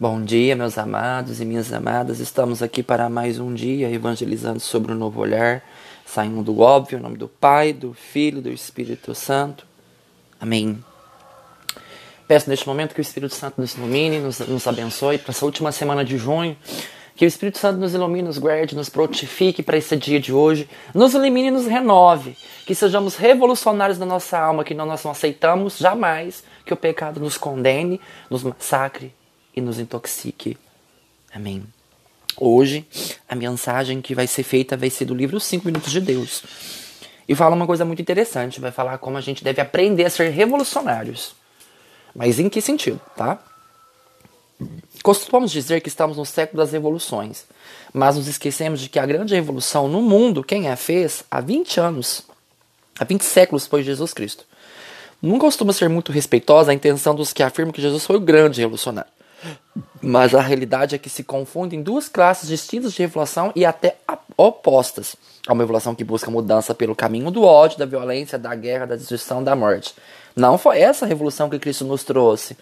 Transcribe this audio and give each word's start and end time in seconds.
Bom 0.00 0.24
dia, 0.24 0.56
meus 0.56 0.78
amados 0.78 1.40
e 1.40 1.44
minhas 1.44 1.72
amadas. 1.72 2.18
Estamos 2.18 2.60
aqui 2.62 2.82
para 2.82 3.08
mais 3.08 3.38
um 3.38 3.54
dia 3.54 3.90
evangelizando 3.90 4.58
sobre 4.58 4.90
o 4.90 4.94
novo 4.96 5.20
olhar, 5.20 5.62
saindo 6.04 6.42
do 6.42 6.60
óbvio, 6.60 6.98
em 6.98 7.02
nome 7.02 7.16
do 7.16 7.28
Pai, 7.28 7.72
do 7.72 7.92
Filho 7.92 8.40
do 8.40 8.48
Espírito 8.48 9.14
Santo. 9.14 9.64
Amém. 10.40 10.82
Peço 12.26 12.48
neste 12.48 12.66
momento 12.66 12.94
que 12.94 13.00
o 13.00 13.02
Espírito 13.02 13.34
Santo 13.34 13.60
nos 13.60 13.74
ilumine, 13.74 14.18
nos, 14.18 14.40
nos 14.40 14.66
abençoe 14.66 15.18
para 15.18 15.30
essa 15.30 15.44
última 15.44 15.70
semana 15.70 16.04
de 16.04 16.16
junho. 16.16 16.56
Que 17.14 17.26
o 17.26 17.28
Espírito 17.28 17.58
Santo 17.58 17.78
nos 17.78 17.94
ilumine, 17.94 18.26
nos 18.26 18.38
guarde, 18.38 18.74
nos 18.74 18.88
prontifique 18.88 19.62
para 19.62 19.76
esse 19.76 19.94
dia 19.94 20.18
de 20.18 20.32
hoje. 20.32 20.68
Nos 20.94 21.14
elimine 21.14 21.48
e 21.48 21.52
nos 21.52 21.66
renove. 21.66 22.34
Que 22.66 22.74
sejamos 22.74 23.14
revolucionários 23.14 23.98
na 23.98 24.06
nossa 24.06 24.38
alma, 24.38 24.64
que 24.64 24.74
nós 24.74 25.04
não 25.04 25.12
aceitamos 25.12 25.76
jamais 25.76 26.42
que 26.64 26.72
o 26.72 26.76
pecado 26.76 27.20
nos 27.20 27.36
condene, 27.36 28.00
nos 28.30 28.42
massacre 28.42 29.12
e 29.54 29.60
nos 29.60 29.78
intoxique. 29.78 30.56
Amém. 31.34 31.64
Hoje, 32.38 32.86
a 33.28 33.34
mensagem 33.34 34.00
que 34.00 34.14
vai 34.14 34.26
ser 34.26 34.42
feita 34.42 34.76
vai 34.76 34.90
ser 34.90 35.04
do 35.04 35.14
livro 35.14 35.38
5 35.38 35.66
Minutos 35.66 35.92
de 35.92 36.00
Deus. 36.00 36.42
E 37.28 37.34
fala 37.34 37.54
uma 37.54 37.66
coisa 37.66 37.84
muito 37.84 38.02
interessante, 38.02 38.60
vai 38.60 38.70
falar 38.70 38.98
como 38.98 39.16
a 39.16 39.20
gente 39.20 39.44
deve 39.44 39.60
aprender 39.60 40.04
a 40.04 40.10
ser 40.10 40.30
revolucionários. 40.30 41.34
Mas 42.14 42.38
em 42.38 42.48
que 42.48 42.60
sentido, 42.60 43.00
tá? 43.16 43.42
Costumamos 45.02 45.50
dizer 45.50 45.80
que 45.80 45.88
estamos 45.88 46.16
no 46.16 46.24
século 46.24 46.62
das 46.62 46.72
revoluções, 46.72 47.44
mas 47.92 48.16
nos 48.16 48.28
esquecemos 48.28 48.80
de 48.80 48.88
que 48.88 48.98
a 48.98 49.06
grande 49.06 49.34
revolução 49.34 49.88
no 49.88 50.00
mundo, 50.00 50.44
quem 50.44 50.68
a 50.68 50.76
fez 50.76 51.24
há 51.30 51.40
20 51.40 51.80
anos, 51.80 52.22
há 52.98 53.04
20 53.04 53.22
séculos 53.22 53.64
depois 53.64 53.84
de 53.84 53.90
Jesus 53.90 54.14
Cristo. 54.14 54.44
Não 55.20 55.38
costuma 55.38 55.72
ser 55.72 55.88
muito 55.88 56.10
respeitosa 56.10 56.70
a 56.70 56.74
intenção 56.74 57.14
dos 57.14 57.32
que 57.32 57.42
afirmam 57.42 57.72
que 57.72 57.80
Jesus 57.80 58.04
foi 58.04 58.16
o 58.16 58.20
grande 58.20 58.60
revolucionário. 58.60 59.11
Mas 60.00 60.34
a 60.34 60.40
realidade 60.40 60.94
é 60.94 60.98
que 60.98 61.08
se 61.08 61.22
confundem 61.22 61.82
duas 61.82 62.08
classes 62.08 62.48
distintas 62.48 62.92
de 62.92 63.02
revolução 63.02 63.52
e 63.54 63.64
até 63.64 63.96
opostas. 64.36 65.16
Há 65.46 65.52
uma 65.52 65.62
revolução 65.62 65.94
que 65.94 66.04
busca 66.04 66.30
mudança 66.30 66.74
pelo 66.74 66.94
caminho 66.94 67.30
do 67.30 67.42
ódio, 67.44 67.78
da 67.78 67.86
violência, 67.86 68.38
da 68.38 68.54
guerra, 68.54 68.86
da 68.86 68.96
destruição, 68.96 69.42
da 69.42 69.54
morte. 69.54 69.94
Não 70.34 70.56
foi 70.56 70.80
essa 70.80 71.04
a 71.04 71.08
revolução 71.08 71.48
que 71.50 71.58
Cristo 71.58 71.84
nos 71.84 72.04
trouxe. 72.04 72.56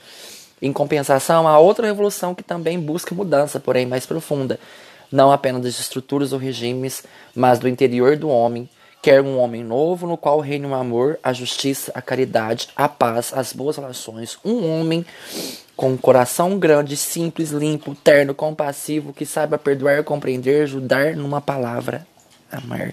Em 0.60 0.72
compensação, 0.72 1.48
há 1.48 1.58
outra 1.58 1.86
revolução 1.86 2.34
que 2.34 2.42
também 2.42 2.78
busca 2.78 3.14
mudança, 3.14 3.58
porém 3.58 3.86
mais 3.86 4.04
profunda, 4.04 4.58
não 5.10 5.32
apenas 5.32 5.62
das 5.62 5.80
estruturas 5.80 6.32
ou 6.32 6.38
regimes, 6.38 7.02
mas 7.34 7.58
do 7.58 7.68
interior 7.68 8.16
do 8.16 8.28
homem. 8.28 8.68
Quer 9.02 9.22
um 9.22 9.38
homem 9.38 9.64
novo 9.64 10.06
no 10.06 10.16
qual 10.16 10.40
reine 10.40 10.66
o 10.66 10.74
amor, 10.74 11.18
a 11.22 11.32
justiça, 11.32 11.90
a 11.94 12.02
caridade, 12.02 12.68
a 12.76 12.86
paz, 12.86 13.32
as 13.34 13.52
boas 13.52 13.76
relações. 13.76 14.38
Um 14.44 14.68
homem 14.70 15.06
com 15.74 15.92
um 15.92 15.96
coração 15.96 16.58
grande, 16.58 16.94
simples, 16.98 17.50
limpo, 17.50 17.94
terno, 17.94 18.34
compassivo, 18.34 19.14
que 19.14 19.24
saiba 19.24 19.56
perdoar, 19.56 20.04
compreender, 20.04 20.64
ajudar 20.64 21.16
numa 21.16 21.40
palavra, 21.40 22.06
amar. 22.52 22.92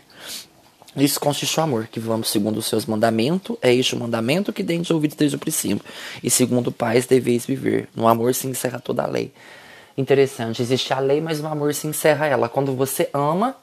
Isso 0.96 1.20
consiste 1.20 1.60
o 1.60 1.64
amor, 1.64 1.88
que 1.88 2.00
vamos 2.00 2.30
segundo 2.30 2.58
os 2.58 2.66
seus 2.66 2.86
mandamentos, 2.86 3.58
é 3.62 3.74
este 3.74 3.94
o 3.94 4.00
mandamento 4.00 4.54
que 4.54 4.64
dente 4.64 4.92
ouvidos 4.94 5.18
desde 5.18 5.36
o 5.36 5.40
princípio. 5.40 5.86
E 6.24 6.30
segundo 6.30 6.72
pais 6.72 7.06
deveis 7.06 7.46
viver. 7.46 7.90
No 7.94 8.08
amor 8.08 8.34
se 8.34 8.48
encerra 8.48 8.80
toda 8.80 9.04
a 9.04 9.08
lei. 9.08 9.34
Interessante, 9.98 10.62
existe 10.62 10.94
a 10.94 11.00
lei, 11.00 11.20
mas 11.20 11.42
no 11.42 11.50
amor 11.50 11.74
se 11.74 11.86
encerra 11.86 12.28
ela. 12.28 12.48
Quando 12.48 12.74
você 12.74 13.10
ama, 13.14 13.56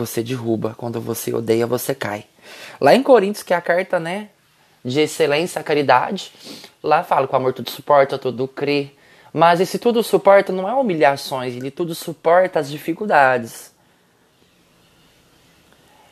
você 0.00 0.22
derruba. 0.22 0.74
Quando 0.76 1.00
você 1.00 1.32
odeia, 1.34 1.66
você 1.66 1.94
cai. 1.94 2.24
Lá 2.80 2.94
em 2.94 3.02
Coríntios, 3.02 3.42
que 3.42 3.52
é 3.52 3.56
a 3.56 3.60
carta, 3.60 4.00
né, 4.00 4.30
de 4.84 5.00
excelência, 5.00 5.60
a 5.60 5.64
caridade, 5.64 6.32
lá 6.82 7.02
fala 7.02 7.28
que 7.28 7.32
o 7.34 7.36
amor 7.36 7.52
tudo 7.52 7.70
suporta, 7.70 8.18
tudo 8.18 8.48
crê. 8.48 8.90
Mas 9.32 9.60
esse 9.60 9.78
tudo 9.78 10.02
suporta 10.02 10.52
não 10.52 10.68
é 10.68 10.74
humilhações, 10.74 11.54
ele 11.54 11.70
tudo 11.70 11.94
suporta 11.94 12.58
as 12.58 12.70
dificuldades. 12.70 13.72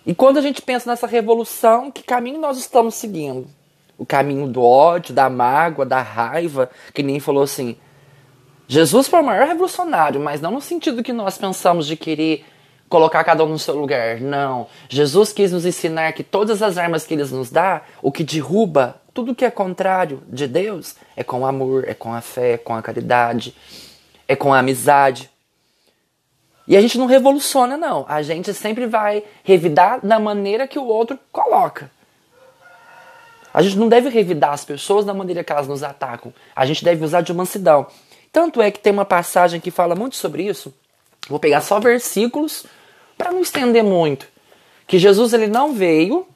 E 0.07 0.15
quando 0.15 0.39
a 0.39 0.43
gente 0.43 0.63
pensa 0.63 0.89
nessa 0.89 1.07
revolução, 1.07 1.91
que 1.91 2.03
caminho 2.03 2.41
nós 2.41 2.59
estamos 2.59 2.95
seguindo? 2.95 3.49
O 3.97 4.07
caminho 4.07 4.47
do 4.47 4.63
ódio, 4.63 5.15
da 5.15 5.29
mágoa, 5.29 5.85
da 5.85 6.01
raiva, 6.01 6.71
que 6.95 7.03
nem 7.03 7.19
falou 7.19 7.43
assim. 7.43 7.77
Jesus 8.69 9.09
foi 9.09 9.21
o 9.21 9.25
maior 9.25 9.49
revolucionário, 9.49 10.21
mas 10.21 10.41
não 10.41 10.53
no 10.53 10.61
sentido 10.61 11.03
que 11.03 11.13
nós 11.13 11.37
pensamos 11.37 11.87
de 11.87 11.97
querer 11.97 12.45
colocar 12.89 13.23
cada 13.25 13.45
um 13.45 13.49
no 13.49 13.59
seu 13.59 13.77
lugar. 13.77 14.21
Não. 14.21 14.67
Jesus 14.89 15.33
quis 15.33 15.53
nos 15.53 15.67
ensinar 15.67 16.13
que 16.13 16.23
todas 16.23 16.63
as 16.63 16.79
armas 16.79 17.07
que 17.07 17.15
ele 17.15 17.25
nos 17.25 17.51
dá, 17.51 17.83
o 18.03 18.11
que 18.11 18.25
derruba 18.25 19.01
tudo 19.13 19.35
que 19.35 19.45
é 19.45 19.51
contrário 19.51 20.23
de 20.29 20.47
Deus, 20.47 20.95
é 21.17 21.25
com 21.25 21.41
o 21.41 21.47
amor, 21.47 21.85
é 21.89 21.95
com 21.95 22.15
a 22.15 22.21
fé, 22.21 22.53
é 22.53 22.59
com 22.59 22.75
a 22.75 22.81
caridade, 22.81 23.55
é 24.29 24.37
com 24.37 24.55
a 24.55 24.61
amizade. 24.61 25.29
E 26.69 26.77
a 26.77 26.81
gente 26.81 26.99
não 26.99 27.07
revoluciona, 27.07 27.77
não. 27.77 28.05
A 28.09 28.23
gente 28.23 28.55
sempre 28.55 28.87
vai 28.87 29.25
revidar 29.43 29.99
da 30.07 30.21
maneira 30.21 30.69
que 30.69 30.79
o 30.79 30.85
outro 30.85 31.19
coloca. 31.33 31.91
A 33.53 33.63
gente 33.63 33.77
não 33.77 33.89
deve 33.89 34.09
revidar 34.09 34.53
as 34.53 34.65
pessoas 34.65 35.05
da 35.05 35.15
maneira 35.15 35.43
que 35.43 35.51
elas 35.51 35.67
nos 35.67 35.83
atacam. 35.83 36.33
A 36.55 36.65
gente 36.65 36.85
deve 36.85 37.05
usar 37.05 37.23
de 37.23 37.35
mansidão. 37.35 37.87
Tanto 38.31 38.63
é 38.63 38.71
que 38.71 38.79
tem 38.79 38.93
uma 38.93 39.05
passagem 39.05 39.61
que 39.61 39.71
fala 39.71 39.97
muito 39.97 40.15
sobre 40.15 40.45
isso. 40.45 40.73
Vou 41.29 41.41
pegar 41.41 41.61
só 41.61 41.81
versículos 41.81 42.67
para 43.19 43.33
não 43.33 43.41
estender 43.41 43.83
muito, 43.83 44.29
que 44.87 44.99
Jesus 44.99 45.35
ele 45.35 45.49
não 45.49 45.75
veio, 45.75 46.27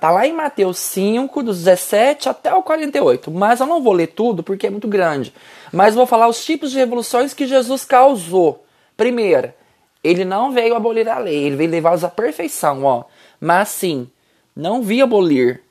tá 0.00 0.10
lá 0.10 0.26
em 0.26 0.32
Mateus 0.34 0.78
5, 0.78 1.42
dos 1.42 1.64
17 1.64 2.28
até 2.28 2.54
o 2.54 2.62
48, 2.62 3.30
mas 3.30 3.58
eu 3.58 3.66
não 3.66 3.82
vou 3.82 3.94
ler 3.94 4.08
tudo 4.08 4.42
porque 4.42 4.66
é 4.66 4.70
muito 4.70 4.86
grande, 4.86 5.32
mas 5.72 5.94
vou 5.94 6.06
falar 6.06 6.28
os 6.28 6.44
tipos 6.44 6.70
de 6.70 6.76
revoluções 6.76 7.32
que 7.32 7.46
Jesus 7.46 7.84
causou. 7.86 8.64
Primeira, 8.96 9.56
ele 10.04 10.24
não 10.24 10.52
veio 10.52 10.76
abolir 10.76 11.08
a 11.08 11.18
lei, 11.18 11.44
ele 11.44 11.56
veio 11.56 11.70
levá-los 11.70 12.04
à 12.04 12.08
perfeição, 12.08 12.84
ó. 12.84 13.04
Mas 13.40 13.70
sim, 13.70 14.08
não 14.54 14.82
vinha 14.82 15.04
abolir 15.04 15.62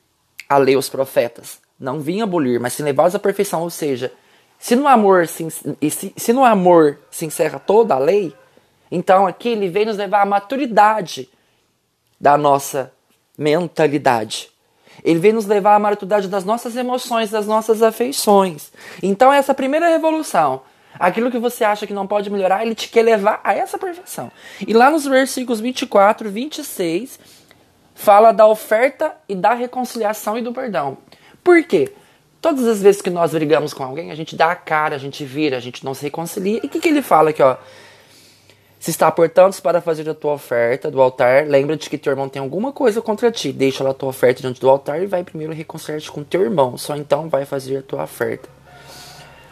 a 0.49 0.57
lei 0.57 0.75
os 0.75 0.89
profetas, 0.89 1.59
não 1.79 1.99
vinha 1.99 2.23
abolir, 2.23 2.59
mas 2.59 2.73
sim 2.73 2.83
levá-los 2.83 3.15
à 3.15 3.19
perfeição, 3.19 3.61
ou 3.61 3.69
seja, 3.69 4.11
se 4.59 4.75
no 4.75 4.87
amor 4.87 5.27
se, 5.27 5.47
se, 5.49 6.13
se 6.15 6.33
no 6.33 6.43
amor 6.43 6.99
se 7.11 7.25
encerra 7.25 7.59
toda 7.59 7.93
a 7.93 7.99
lei, 7.99 8.33
então 8.91 9.25
aqui 9.25 9.49
ele 9.49 9.67
vem 9.67 9.85
nos 9.85 9.97
levar 9.97 10.21
à 10.21 10.25
maturidade 10.25 11.29
da 12.19 12.37
nossa 12.37 12.91
mentalidade. 13.37 14.49
Ele 15.03 15.19
vem 15.19 15.33
nos 15.33 15.45
levar 15.45 15.75
à 15.75 15.79
maturidade 15.79 16.27
das 16.27 16.45
nossas 16.45 16.75
emoções, 16.75 17.29
das 17.29 17.45
nossas 17.45 17.81
afeições. 17.81 18.71
Então 19.03 19.31
essa 19.31 19.53
primeira 19.53 19.89
revolução, 19.89 20.61
aquilo 20.97 21.29
que 21.29 21.37
você 21.37 21.63
acha 21.63 21.85
que 21.85 21.93
não 21.93 22.07
pode 22.07 22.29
melhorar, 22.29 22.65
ele 22.65 22.75
te 22.75 22.89
quer 22.89 23.03
levar 23.03 23.41
a 23.43 23.53
essa 23.53 23.77
perfeição. 23.77 24.31
E 24.65 24.73
lá 24.73 24.89
nos 24.89 25.05
versículos 25.05 25.59
24, 25.59 26.29
26, 26.29 27.19
fala 27.93 28.31
da 28.31 28.47
oferta 28.47 29.15
e 29.27 29.35
da 29.35 29.53
reconciliação 29.53 30.37
e 30.37 30.41
do 30.41 30.53
perdão. 30.53 30.97
Por 31.43 31.63
quê? 31.63 31.93
Todas 32.41 32.67
as 32.67 32.81
vezes 32.81 33.01
que 33.01 33.09
nós 33.09 33.31
brigamos 33.31 33.73
com 33.73 33.83
alguém, 33.83 34.11
a 34.11 34.15
gente 34.15 34.35
dá 34.35 34.51
a 34.51 34.55
cara, 34.55 34.95
a 34.95 34.99
gente 34.99 35.25
vira, 35.25 35.57
a 35.57 35.59
gente 35.59 35.83
não 35.83 35.93
se 35.93 36.03
reconcilia. 36.03 36.59
E 36.61 36.67
o 36.67 36.69
que, 36.69 36.79
que 36.79 36.89
ele 36.89 37.01
fala 37.01 37.31
aqui, 37.31 37.41
ó? 37.41 37.57
Se 38.85 38.91
está, 38.91 39.11
portanto, 39.11 39.59
para 39.63 39.81
fazer 39.81 40.07
a 40.07 40.13
tua 40.13 40.33
oferta 40.33 40.91
do 40.91 41.01
altar, 41.01 41.47
lembra-te 41.47 41.89
que 41.89 41.97
teu 41.97 42.11
irmão 42.11 42.29
tem 42.29 42.39
alguma 42.39 42.71
coisa 42.71 43.01
contra 43.01 43.31
ti. 43.31 43.51
Deixa 43.51 43.83
lá 43.83 43.89
a 43.89 43.93
tua 43.95 44.09
oferta 44.09 44.41
diante 44.41 44.61
do 44.61 44.69
altar 44.69 45.01
e 45.01 45.07
vai 45.07 45.23
primeiro 45.23 45.51
reconciliar-te 45.53 46.11
com 46.11 46.23
teu 46.23 46.43
irmão. 46.43 46.77
Só 46.77 46.95
então 46.95 47.27
vai 47.27 47.45
fazer 47.45 47.77
a 47.77 47.81
tua 47.81 48.03
oferta. 48.03 48.47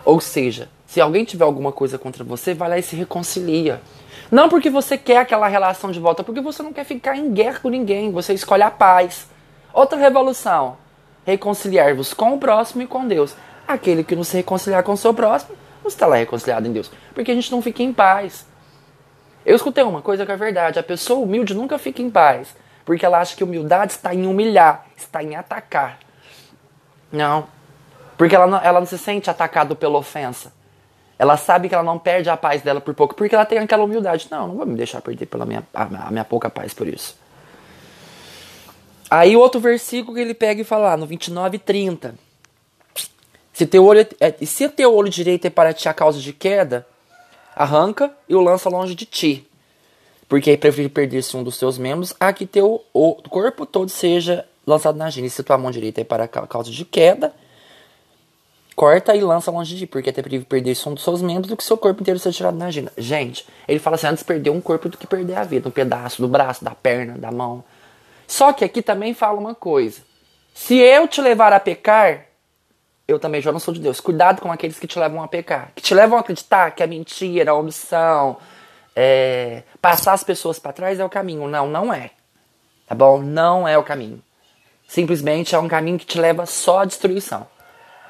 Ou 0.05 0.21
seja, 0.21 0.69
se 0.85 1.01
alguém 1.01 1.25
tiver 1.25 1.45
alguma 1.45 1.71
coisa 1.71 1.97
contra 1.97 2.23
você, 2.23 2.53
vai 2.53 2.69
lá 2.69 2.77
e 2.77 2.83
se 2.83 2.95
reconcilia. 2.95 3.81
Não 4.29 4.49
porque 4.49 4.69
você 4.69 4.99
quer 4.99 5.17
aquela 5.17 5.47
relação 5.47 5.89
de 5.89 5.99
volta, 5.99 6.23
porque 6.23 6.39
você 6.39 6.61
não 6.61 6.71
quer 6.71 6.85
ficar 6.85 7.17
em 7.17 7.33
guerra 7.33 7.57
com 7.59 7.69
ninguém. 7.69 8.11
Você 8.11 8.35
escolhe 8.35 8.61
a 8.61 8.69
paz. 8.69 9.27
Outra 9.73 9.97
revolução: 9.97 10.77
reconciliar-vos 11.25 12.13
com 12.13 12.35
o 12.35 12.37
próximo 12.37 12.83
e 12.83 12.87
com 12.87 13.07
Deus. 13.07 13.35
Aquele 13.67 14.03
que 14.03 14.15
não 14.15 14.23
se 14.23 14.37
reconciliar 14.37 14.83
com 14.83 14.93
o 14.93 14.97
seu 14.97 15.11
próximo, 15.11 15.55
não 15.81 15.87
está 15.87 16.05
lá 16.05 16.17
reconciliado 16.17 16.67
em 16.67 16.71
Deus. 16.71 16.91
Porque 17.15 17.31
a 17.31 17.33
gente 17.35 17.51
não 17.51 17.63
fica 17.63 17.81
em 17.81 17.91
paz. 17.91 18.52
Eu 19.45 19.55
escutei 19.55 19.83
uma 19.83 20.01
coisa 20.01 20.25
que 20.25 20.31
é 20.31 20.37
verdade: 20.37 20.79
a 20.79 20.83
pessoa 20.83 21.19
humilde 21.19 21.53
nunca 21.53 21.77
fica 21.77 22.01
em 22.01 22.09
paz, 22.09 22.55
porque 22.85 23.05
ela 23.05 23.19
acha 23.19 23.35
que 23.35 23.43
humildade 23.43 23.93
está 23.93 24.13
em 24.13 24.25
humilhar, 24.25 24.85
está 24.95 25.23
em 25.23 25.35
atacar. 25.35 25.99
Não, 27.11 27.47
porque 28.17 28.35
ela 28.35 28.47
não, 28.47 28.57
ela 28.59 28.79
não 28.79 28.87
se 28.87 28.97
sente 28.97 29.29
atacada 29.29 29.75
pela 29.75 29.97
ofensa. 29.97 30.53
Ela 31.17 31.37
sabe 31.37 31.69
que 31.69 31.75
ela 31.75 31.83
não 31.83 31.99
perde 31.99 32.29
a 32.29 32.35
paz 32.35 32.61
dela 32.61 32.81
por 32.81 32.93
pouco, 32.93 33.15
porque 33.15 33.35
ela 33.35 33.45
tem 33.45 33.59
aquela 33.59 33.83
humildade. 33.83 34.27
Não, 34.31 34.47
não 34.47 34.55
vou 34.55 34.65
me 34.65 34.75
deixar 34.75 35.01
perder 35.01 35.27
pela 35.27 35.45
minha, 35.45 35.63
a, 35.73 36.07
a 36.07 36.11
minha 36.11 36.25
pouca 36.25 36.49
paz 36.49 36.73
por 36.73 36.87
isso. 36.87 37.17
Aí 39.09 39.35
outro 39.35 39.61
versículo 39.61 40.15
que 40.15 40.21
ele 40.21 40.33
pega 40.33 40.61
e 40.61 40.63
fala 40.63 40.89
lá, 40.89 40.97
no 40.97 41.05
29 41.05 41.57
e 41.57 41.59
30. 41.59 42.15
Se 43.53 43.67
teu 43.67 43.85
olho, 43.85 44.07
é, 44.19 44.31
se 44.43 44.67
teu 44.69 44.93
olho 44.93 45.09
direito 45.09 45.45
é 45.45 45.49
para 45.51 45.71
ti 45.71 45.87
a 45.87 45.93
causa 45.93 46.19
de 46.19 46.33
queda, 46.33 46.87
arranca 47.55 48.11
e 48.27 48.35
o 48.35 48.41
lança 48.41 48.69
longe 48.69 48.95
de 48.95 49.05
ti. 49.05 49.47
Porque 50.27 50.49
aí 50.49 50.57
prefere 50.57 50.89
perder-se 50.89 51.35
um 51.37 51.43
dos 51.43 51.57
teus 51.57 51.77
membros 51.77 52.13
a 52.19 52.33
que 52.33 52.45
teu 52.45 52.83
o 52.93 53.15
corpo 53.29 53.65
todo 53.65 53.89
seja 53.89 54.45
lançado 54.65 54.97
na 54.97 55.09
gina. 55.09 55.27
E 55.27 55.29
se 55.29 55.43
tua 55.43 55.57
mão 55.57 55.71
direita 55.71 56.01
é 56.01 56.03
para 56.03 56.27
causa 56.27 56.71
de 56.71 56.85
queda, 56.85 57.33
corta 58.75 59.15
e 59.15 59.21
lança 59.21 59.51
longe 59.51 59.73
de 59.73 59.81
ti, 59.81 59.87
porque 59.87 60.09
é 60.09 60.11
até 60.11 60.21
preferível 60.21 60.47
perder 60.47 60.77
um 60.87 60.93
dos 60.93 61.03
seus 61.03 61.21
membros 61.21 61.47
do 61.47 61.57
que 61.57 61.63
seu 61.63 61.77
corpo 61.77 62.01
inteiro 62.01 62.19
ser 62.19 62.31
tirado 62.31 62.57
na 62.57 62.65
agenda. 62.65 62.91
Gente, 62.97 63.45
ele 63.67 63.79
fala 63.79 63.95
assim, 63.95 64.07
antes 64.07 64.23
perder 64.23 64.49
um 64.49 64.61
corpo 64.61 64.89
do 64.89 64.97
que 64.97 65.05
perder 65.05 65.35
a 65.35 65.43
vida, 65.43 65.69
um 65.69 65.71
pedaço 65.71 66.21
do 66.21 66.27
braço, 66.27 66.63
da 66.63 66.71
perna, 66.71 67.17
da 67.17 67.31
mão. 67.31 67.63
Só 68.27 68.51
que 68.53 68.65
aqui 68.65 68.81
também 68.81 69.13
fala 69.13 69.39
uma 69.39 69.53
coisa. 69.53 70.01
Se 70.53 70.75
eu 70.75 71.07
te 71.07 71.21
levar 71.21 71.53
a 71.53 71.59
pecar, 71.59 72.25
eu 73.07 73.19
também 73.19 73.41
já 73.41 73.51
não 73.51 73.59
sou 73.59 73.73
de 73.73 73.79
Deus. 73.79 73.99
Cuidado 73.99 74.41
com 74.41 74.51
aqueles 74.51 74.79
que 74.79 74.87
te 74.87 74.97
levam 74.97 75.21
a 75.21 75.27
pecar, 75.27 75.71
que 75.75 75.81
te 75.81 75.93
levam 75.93 76.17
a 76.17 76.21
acreditar 76.21 76.71
que 76.71 76.81
a 76.81 76.87
mentira, 76.87 77.51
a 77.51 77.55
omissão, 77.55 78.37
é, 78.95 79.63
passar 79.81 80.13
as 80.13 80.23
pessoas 80.23 80.59
para 80.59 80.73
trás 80.73 80.99
é 80.99 81.05
o 81.05 81.09
caminho. 81.09 81.47
Não, 81.47 81.67
não 81.67 81.93
é. 81.93 82.11
Tá 82.87 82.95
bom? 82.95 83.19
Não 83.21 83.67
é 83.67 83.77
o 83.77 83.83
caminho. 83.83 84.21
Simplesmente 84.87 85.55
é 85.55 85.59
um 85.59 85.67
caminho 85.67 85.97
que 85.97 86.05
te 86.05 86.19
leva 86.19 86.45
só 86.45 86.79
à 86.79 86.85
destruição. 86.85 87.47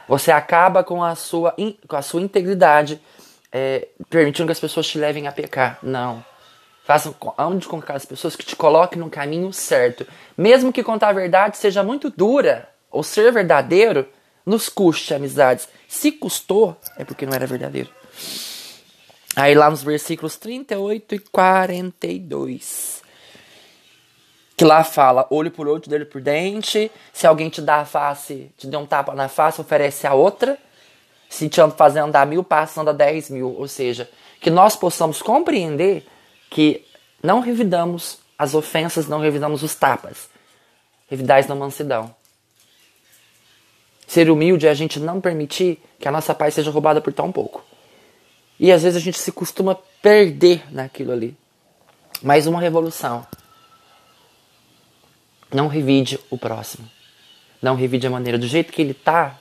Você 0.07 0.31
acaba 0.31 0.83
com 0.83 1.03
a 1.03 1.15
sua, 1.15 1.55
com 1.87 1.95
a 1.95 2.01
sua 2.01 2.21
integridade, 2.21 3.01
é, 3.51 3.87
permitindo 4.09 4.47
que 4.47 4.51
as 4.51 4.59
pessoas 4.59 4.87
te 4.87 4.97
levem 4.97 5.27
a 5.27 5.31
pecar. 5.31 5.79
Não. 5.81 6.23
Faça 6.83 7.15
onde 7.37 7.65
com 7.67 7.81
as 7.87 8.05
pessoas 8.05 8.35
que 8.35 8.45
te 8.45 8.55
coloquem 8.55 8.99
no 8.99 9.09
caminho 9.09 9.53
certo. 9.53 10.05
Mesmo 10.37 10.73
que 10.73 10.83
contar 10.83 11.09
a 11.09 11.13
verdade 11.13 11.55
seja 11.55 11.81
muito 11.81 12.09
dura, 12.09 12.67
ou 12.91 13.01
ser 13.01 13.31
verdadeiro, 13.31 14.05
nos 14.45 14.69
custe 14.69 15.13
amizades. 15.13 15.67
Se 15.87 16.11
custou, 16.11 16.77
é 16.97 17.03
porque 17.03 17.25
não 17.25 17.33
era 17.33 17.47
verdadeiro. 17.47 17.89
Aí 19.35 19.55
lá 19.55 19.69
nos 19.69 19.81
versículos 19.81 20.37
38 20.37 21.15
e 21.15 21.19
42. 21.19 23.01
Que 24.55 24.63
lá 24.63 24.83
fala, 24.83 25.25
olho 25.31 25.49
por 25.49 25.67
olho, 25.67 25.81
dedo 25.87 26.05
por 26.05 26.21
dente. 26.21 26.91
Se 27.11 27.25
alguém 27.25 27.49
te 27.49 27.61
dá 27.61 27.77
a 27.77 27.85
face, 27.85 28.51
te 28.57 28.67
deu 28.67 28.79
um 28.79 28.85
tapa 28.85 29.15
na 29.15 29.27
face, 29.27 29.59
oferece 29.59 30.05
a 30.05 30.13
outra. 30.13 30.57
Se 31.27 31.49
te 31.49 31.59
fazer 31.75 31.99
andar 31.99 32.27
mil 32.27 32.43
passos, 32.43 32.77
anda 32.77 32.93
dez 32.93 33.29
mil. 33.29 33.55
Ou 33.57 33.67
seja, 33.67 34.07
que 34.39 34.51
nós 34.51 34.75
possamos 34.75 35.21
compreender 35.21 36.05
que 36.51 36.85
não 37.23 37.39
revidamos 37.39 38.19
as 38.37 38.53
ofensas, 38.53 39.07
não 39.07 39.19
revidamos 39.19 39.63
os 39.63 39.73
tapas. 39.73 40.29
Revidais 41.09 41.47
na 41.47 41.55
mansidão. 41.55 42.13
Ser 44.07 44.29
humilde 44.29 44.67
é 44.67 44.69
a 44.69 44.73
gente 44.73 44.99
não 44.99 45.21
permitir 45.21 45.79
que 45.99 46.07
a 46.07 46.11
nossa 46.11 46.33
paz 46.33 46.53
seja 46.53 46.71
roubada 46.71 47.01
por 47.01 47.13
tão 47.13 47.31
pouco. 47.31 47.63
E 48.59 48.71
às 48.71 48.83
vezes 48.83 48.97
a 48.97 49.03
gente 49.03 49.17
se 49.17 49.31
costuma 49.31 49.75
perder 50.01 50.63
naquilo 50.71 51.11
ali. 51.11 51.35
Mais 52.21 52.47
uma 52.47 52.61
revolução. 52.61 53.25
Não 55.53 55.67
revide 55.67 56.19
o 56.29 56.37
próximo. 56.37 56.89
Não 57.61 57.75
revide 57.75 58.07
a 58.07 58.09
maneira. 58.09 58.37
Do 58.37 58.47
jeito 58.47 58.71
que 58.71 58.81
ele 58.81 58.93
tá, 58.93 59.37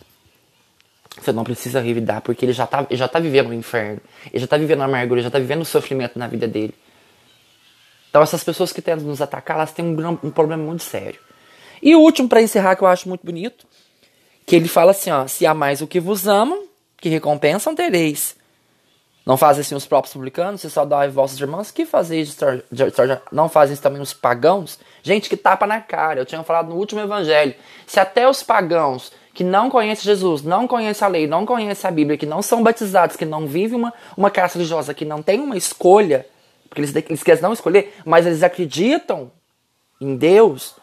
você 1.21 1.33
não 1.33 1.45
precisa 1.45 1.81
revidar, 1.81 2.23
porque 2.23 2.45
ele 2.45 2.53
já 2.53 2.67
tá, 2.67 2.87
já 2.91 3.09
tá 3.09 3.19
vivendo 3.19 3.51
o 3.51 3.55
inferno. 3.55 4.01
Ele 4.27 4.39
já 4.39 4.47
tá 4.47 4.57
vivendo 4.57 4.83
a 4.83 4.85
amargura, 4.85 5.21
ele 5.21 5.25
já 5.25 5.31
tá 5.31 5.39
vivendo 5.39 5.63
o 5.63 5.65
sofrimento 5.65 6.19
na 6.19 6.27
vida 6.27 6.47
dele. 6.47 6.75
Então 8.09 8.23
essas 8.23 8.45
pessoas 8.45 8.73
que 8.73 8.83
tentam 8.83 9.07
nos 9.07 9.23
atacar, 9.23 9.57
elas 9.57 9.73
têm 9.73 9.85
um, 9.85 10.19
um 10.23 10.31
problema 10.31 10.63
muito 10.63 10.83
sério. 10.83 11.21
E 11.83 11.95
o 11.97 12.01
último 12.01 12.29
para 12.29 12.43
encerrar 12.43 12.77
que 12.77 12.83
eu 12.83 12.89
acho 12.89 13.09
muito 13.09 13.25
bonito, 13.25 13.67
que 14.47 14.57
ele 14.57 14.69
fala 14.69 14.91
assim, 14.91 15.11
ó, 15.11 15.27
se 15.27 15.47
há 15.47 15.55
mais 15.55 15.81
o 15.81 15.87
que 15.87 16.01
vos 16.01 16.27
amam, 16.27 16.65
que 16.97 17.09
recompensam 17.09 17.75
tereis. 17.75 18.37
Não 19.25 19.37
fazem 19.37 19.61
assim 19.61 19.75
os 19.77 19.87
próprios 19.87 20.13
publicanos, 20.13 20.61
se 20.61 20.71
saudai 20.71 21.09
vossos 21.09 21.41
irmãos, 21.41 21.71
que 21.71 21.87
fazeis 21.87 22.37
não 23.31 23.49
fazem 23.49 23.75
isso 23.75 23.83
também 23.83 24.03
os 24.03 24.13
pagãos? 24.13 24.81
Gente 25.01 25.29
que 25.29 25.37
tapa 25.37 25.65
na 25.65 25.81
cara, 25.81 26.21
eu 26.21 26.27
tinha 26.27 26.43
falado 26.43 26.71
no 26.71 26.77
último 26.77 27.01
evangelho. 27.01 27.55
Se 27.87 28.01
até 28.01 28.29
os 28.29 28.43
pagãos 28.43 29.13
que 29.33 29.45
não 29.45 29.71
conhecem 29.71 30.05
Jesus, 30.05 30.43
não 30.43 30.67
conhecem 30.67 31.07
a 31.07 31.09
lei, 31.09 31.27
não 31.27 31.47
conhecem 31.47 31.89
a 31.89 31.93
Bíblia, 31.93 32.19
que 32.19 32.27
não 32.27 32.43
são 32.43 32.63
batizados, 32.63 33.17
que 33.17 33.25
não 33.25 33.47
vivem 33.47 33.79
uma, 33.79 33.95
uma 34.17 34.31
casa 34.31 34.55
religiosa, 34.55 34.93
que 34.93 35.05
não 35.05 35.23
tem 35.23 35.41
uma 35.41 35.57
escolha, 35.57 36.27
porque 36.69 36.81
eles, 36.81 36.95
eles 36.95 37.23
querem 37.23 37.43
não 37.43 37.53
escolher, 37.53 37.95
mas 38.05 38.27
eles 38.27 38.43
acreditam 38.43 39.31
em 40.01 40.17
Deus, 40.17 40.75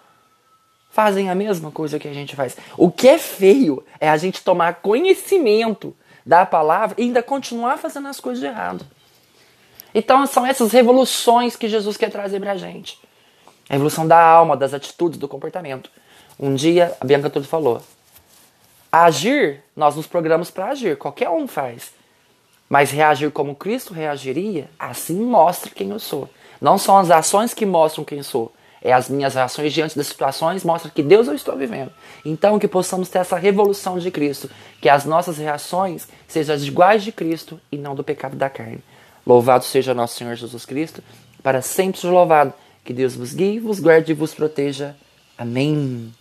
fazem 1.00 1.30
a 1.30 1.36
mesma 1.36 1.72
coisa 1.72 1.98
que 1.98 2.10
a 2.10 2.13
gente 2.13 2.36
faz. 2.36 2.57
O 2.75 2.92
que 2.92 3.07
é 3.07 3.18
feio 3.18 3.81
é 4.01 4.10
a 4.10 4.18
gente 4.18 4.44
tomar 4.44 4.81
conhecimento 4.81 5.96
da 6.25 6.46
palavra 6.46 6.94
e 7.00 7.04
ainda 7.04 7.24
continuar 7.24 7.78
fazendo 7.78 8.10
as 8.10 8.19
coisas 8.19 8.42
de 8.42 8.48
errado. 8.48 8.86
Então 9.96 10.28
são 10.28 10.46
essas 10.46 10.74
revoluções 10.74 11.56
que 11.56 11.69
Jesus 11.69 11.96
quer 11.96 12.12
trazer 12.12 12.42
pra 12.42 12.57
gente. 12.57 13.00
A 13.69 13.74
revolução 13.75 14.06
da 14.06 14.22
alma, 14.22 14.57
das 14.57 14.74
atitudes, 14.74 15.18
do 15.18 15.25
comportamento. 15.25 15.90
Um 16.38 16.54
dia 16.54 16.94
a 17.00 17.06
Bianca 17.06 17.30
tudo 17.30 17.48
falou: 17.48 17.81
agir, 18.92 19.63
nós 19.78 19.96
nos 19.96 20.06
programamos 20.06 20.51
para 20.51 20.72
agir, 20.72 20.98
qualquer 20.98 21.30
um 21.30 21.48
faz. 21.48 21.94
Mas 22.68 22.92
reagir 22.92 23.31
como 23.31 23.56
Cristo 23.56 23.94
reagiria, 23.94 24.69
assim 24.78 25.16
mostra 25.16 25.72
quem 25.72 25.92
eu 25.92 26.00
sou. 26.00 26.30
Não 26.60 26.78
são 26.78 26.98
as 26.98 27.10
ações 27.10 27.54
que 27.54 27.66
mostram 27.66 28.04
quem 28.04 28.22
sou, 28.22 28.51
é 28.81 28.94
as 28.94 29.10
minhas 29.10 29.36
reações 29.36 29.74
diante 29.74 29.98
das 29.98 30.08
situações 30.08 30.64
mostram 30.64 30.92
que 30.94 31.04
Deus 31.04 31.28
eu 31.28 31.34
estou 31.34 31.56
vivendo. 31.58 31.92
Então 32.26 32.58
que 32.58 32.68
possamos 32.68 33.10
ter 33.10 33.20
essa 33.20 33.38
revolução 33.38 34.00
de 34.00 34.10
Cristo, 34.10 34.50
que 34.81 34.90
as 34.90 35.06
nossas 35.06 35.38
reações 35.38 36.08
sejam 36.28 36.56
as 36.56 36.64
iguais 36.64 37.04
de 37.04 37.12
Cristo 37.12 37.60
e 37.72 37.78
não 37.78 37.96
do 37.96 38.04
pecado 38.04 38.36
da 38.36 38.50
carne. 38.50 38.84
Louvado 39.26 39.64
seja 39.64 39.94
nosso 39.94 40.16
Senhor 40.16 40.36
Jesus 40.36 40.66
Cristo, 40.66 41.04
para 41.44 41.62
sempre 41.62 42.06
louvado. 42.08 42.54
Que 42.84 42.94
Deus 42.94 43.16
vos 43.16 43.34
guie, 43.34 43.60
vos 43.60 43.80
guarde 43.80 44.12
e 44.12 44.16
vos 44.16 44.34
proteja. 44.34 44.96
Amém. 45.38 46.12